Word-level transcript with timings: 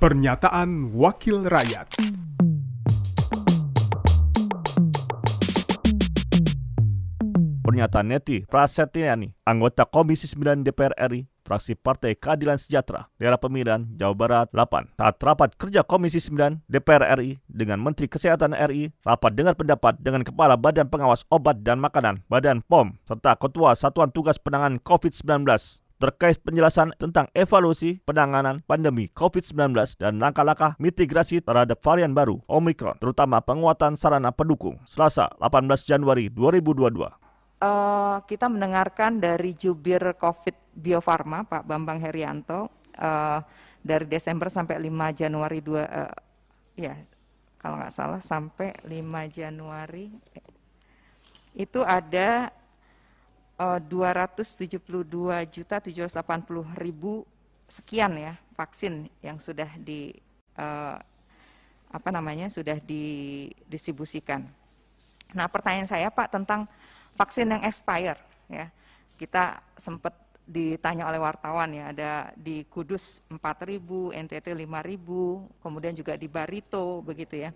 Pernyataan 0.00 0.96
Wakil 0.96 1.44
Rakyat 1.44 1.92
Pernyataan 7.60 8.08
Neti 8.08 8.48
Prasetyani, 8.48 9.36
anggota 9.44 9.84
Komisi 9.84 10.24
9 10.24 10.64
DPR 10.64 10.96
RI, 11.04 11.28
fraksi 11.44 11.76
Partai 11.76 12.16
Keadilan 12.16 12.56
Sejahtera, 12.56 13.12
daerah 13.20 13.36
pemilihan 13.36 13.92
Jawa 14.00 14.16
Barat 14.16 14.48
8. 14.56 14.96
Saat 14.96 15.20
rapat 15.20 15.52
kerja 15.60 15.84
Komisi 15.84 16.16
9 16.16 16.64
DPR 16.64 17.20
RI 17.20 17.44
dengan 17.44 17.84
Menteri 17.84 18.08
Kesehatan 18.08 18.56
RI, 18.56 18.96
rapat 19.04 19.36
dengar 19.36 19.52
pendapat 19.52 20.00
dengan 20.00 20.24
Kepala 20.24 20.56
Badan 20.56 20.88
Pengawas 20.88 21.28
Obat 21.28 21.60
dan 21.60 21.76
Makanan, 21.76 22.24
Badan 22.32 22.64
POM, 22.64 22.96
serta 23.04 23.36
Ketua 23.36 23.76
Satuan 23.76 24.08
Tugas 24.08 24.40
Penanganan 24.40 24.80
COVID-19 24.80 25.44
terkait 26.00 26.40
penjelasan 26.40 26.96
tentang 26.96 27.28
evaluasi 27.36 28.00
penanganan 28.08 28.64
pandemi 28.64 29.12
COVID-19 29.12 30.00
dan 30.00 30.16
langkah-langkah 30.16 30.80
mitigasi 30.80 31.44
terhadap 31.44 31.76
varian 31.84 32.16
baru 32.16 32.40
Omicron, 32.48 32.96
terutama 32.96 33.44
penguatan 33.44 34.00
sarana 34.00 34.32
pendukung, 34.32 34.80
Selasa 34.88 35.28
18 35.36 35.68
Januari 35.84 36.32
2022. 36.32 37.04
Uh, 37.60 38.16
kita 38.24 38.48
mendengarkan 38.48 39.20
dari 39.20 39.52
jubir 39.52 40.00
COVID 40.16 40.72
Bio 40.72 41.04
Farma 41.04 41.44
Pak 41.44 41.68
Bambang 41.68 42.00
Herianto 42.00 42.72
uh, 42.96 43.44
dari 43.84 44.08
Desember 44.08 44.48
sampai 44.48 44.80
5 44.80 45.20
Januari 45.20 45.60
2 45.60 45.76
uh, 45.76 46.08
ya 46.80 46.96
kalau 47.60 47.76
nggak 47.76 47.92
salah 47.92 48.24
sampai 48.24 48.72
5 48.88 49.04
Januari 49.28 50.08
itu 51.52 51.84
ada 51.84 52.48
uh, 53.60 53.78
272 53.84 54.80
juta 55.52 55.76
780 55.84 56.80
ribu 56.80 57.28
sekian 57.68 58.16
ya 58.16 58.34
vaksin 58.56 59.06
yang 59.20 59.36
sudah 59.36 59.68
di 59.76 60.16
uh, 60.56 60.96
apa 61.90 62.08
namanya 62.08 62.48
sudah 62.48 62.80
didistribusikan. 62.80 64.48
Nah 65.36 65.46
pertanyaan 65.46 65.86
saya 65.86 66.08
Pak 66.08 66.32
tentang 66.32 66.64
vaksin 67.14 67.52
yang 67.52 67.62
expire 67.62 68.18
ya. 68.48 68.72
Kita 69.20 69.60
sempat 69.76 70.16
ditanya 70.50 71.06
oleh 71.06 71.22
wartawan 71.22 71.70
ya, 71.70 71.94
ada 71.94 72.12
di 72.34 72.66
Kudus 72.66 73.22
4.000, 73.30 73.78
NTT 74.26 74.50
5.000, 74.50 75.62
kemudian 75.62 75.94
juga 75.94 76.18
di 76.18 76.26
Barito 76.26 76.98
begitu 77.06 77.38
ya. 77.38 77.54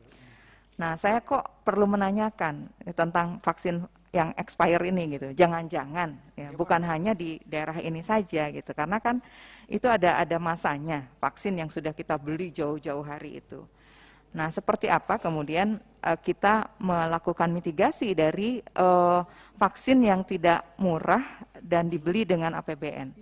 Nah, 0.78 0.94
saya 0.94 1.18
kok 1.18 1.66
perlu 1.66 1.90
menanyakan 1.90 2.70
tentang 2.94 3.42
vaksin 3.42 3.82
yang 4.14 4.30
expire 4.38 4.78
ini 4.86 5.18
gitu. 5.18 5.34
Jangan-jangan 5.34 6.38
ya, 6.38 6.54
bukan 6.54 6.86
hanya 6.86 7.18
di 7.18 7.42
daerah 7.42 7.82
ini 7.82 7.98
saja 7.98 8.46
gitu. 8.54 8.70
Karena 8.70 9.02
kan 9.02 9.18
itu 9.66 9.90
ada 9.90 10.22
ada 10.22 10.38
masanya 10.38 11.10
vaksin 11.18 11.58
yang 11.58 11.66
sudah 11.66 11.90
kita 11.90 12.14
beli 12.14 12.54
jauh-jauh 12.54 13.02
hari 13.02 13.42
itu. 13.42 13.66
Nah, 14.34 14.54
seperti 14.54 14.86
apa 14.86 15.18
kemudian 15.18 15.82
uh, 16.02 16.18
kita 16.18 16.78
melakukan 16.78 17.50
mitigasi 17.50 18.14
dari 18.14 18.62
uh, 18.78 19.26
vaksin 19.58 20.02
yang 20.06 20.22
tidak 20.22 20.62
murah 20.78 21.22
dan 21.58 21.90
dibeli 21.90 22.22
dengan 22.22 22.54
APBN? 22.58 23.14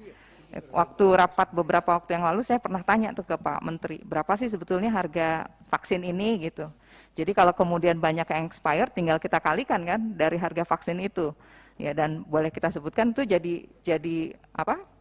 Waktu 0.53 1.05
rapat 1.17 1.49
beberapa 1.57 1.97
waktu 1.97 2.21
yang 2.21 2.29
lalu 2.29 2.45
saya 2.45 2.61
pernah 2.61 2.85
tanya 2.85 3.17
tuh 3.17 3.25
ke 3.25 3.41
Pak 3.41 3.61
Menteri, 3.65 4.05
berapa 4.05 4.37
sih 4.37 4.53
sebetulnya 4.53 4.93
harga 4.93 5.49
vaksin 5.73 6.05
ini 6.05 6.53
gitu. 6.53 6.69
Jadi 7.17 7.33
kalau 7.33 7.57
kemudian 7.57 7.97
banyak 7.97 8.29
yang 8.29 8.45
expired, 8.45 8.93
tinggal 8.93 9.17
kita 9.17 9.41
kalikan 9.41 9.81
kan 9.89 10.01
dari 10.13 10.37
harga 10.37 10.69
vaksin 10.69 11.01
itu. 11.01 11.33
Ya 11.81 11.97
dan 11.97 12.21
boleh 12.29 12.53
kita 12.53 12.69
sebutkan 12.69 13.17
itu 13.17 13.25
jadi 13.25 13.65
jadi 13.81 14.37
apa? 14.53 14.93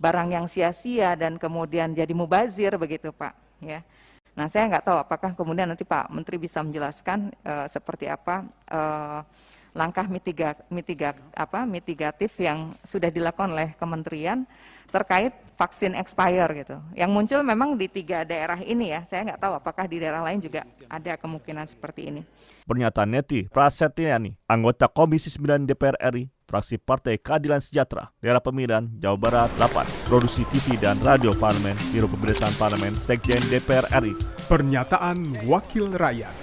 barang 0.00 0.32
yang 0.32 0.48
sia-sia 0.48 1.12
dan 1.12 1.36
kemudian 1.36 1.92
jadi 1.92 2.08
mubazir 2.16 2.72
begitu 2.80 3.12
Pak, 3.12 3.36
ya. 3.60 3.84
Nah, 4.32 4.48
saya 4.48 4.64
nggak 4.72 4.84
tahu 4.88 4.96
apakah 4.96 5.36
kemudian 5.36 5.68
nanti 5.68 5.84
Pak 5.84 6.08
Menteri 6.08 6.40
bisa 6.40 6.64
menjelaskan 6.64 7.28
uh, 7.44 7.68
seperti 7.68 8.08
apa 8.08 8.48
uh, 8.72 9.20
langkah 9.72 10.06
mitiga, 10.10 10.58
mitiga, 10.68 11.14
apa, 11.34 11.62
mitigatif 11.66 12.34
yang 12.42 12.74
sudah 12.82 13.10
dilakukan 13.10 13.54
oleh 13.54 13.70
kementerian 13.78 14.46
terkait 14.90 15.32
vaksin 15.54 15.94
expire 15.94 16.50
gitu. 16.52 16.76
Yang 16.98 17.10
muncul 17.14 17.40
memang 17.46 17.78
di 17.78 17.86
tiga 17.86 18.26
daerah 18.26 18.58
ini 18.58 18.90
ya. 18.90 19.06
Saya 19.06 19.32
nggak 19.32 19.40
tahu 19.40 19.52
apakah 19.54 19.86
di 19.86 20.02
daerah 20.02 20.20
lain 20.20 20.42
juga 20.42 20.66
ada 20.90 21.14
kemungkinan 21.14 21.70
seperti 21.70 22.10
ini. 22.10 22.22
Pernyataan 22.66 23.10
Neti 23.10 23.46
Prasetyani, 23.46 24.34
anggota 24.50 24.90
Komisi 24.90 25.30
9 25.30 25.66
DPR 25.66 25.96
RI, 26.10 26.26
fraksi 26.46 26.78
Partai 26.78 27.18
Keadilan 27.18 27.62
Sejahtera, 27.62 28.10
daerah 28.18 28.42
pemilihan 28.42 28.90
Jawa 28.98 29.18
Barat 29.18 29.50
8, 29.58 30.10
produksi 30.10 30.42
TV 30.50 30.74
dan 30.78 30.98
radio 31.06 31.30
parlemen, 31.34 31.78
Biro 31.94 32.10
Pemerintahan 32.10 32.54
Parlemen, 32.58 32.94
Sekjen 32.98 33.42
DPR 33.50 33.86
RI. 34.02 34.14
Pernyataan 34.50 35.46
Wakil 35.46 35.94
Rakyat. 35.94 36.34